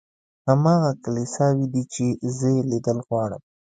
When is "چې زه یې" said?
1.93-2.63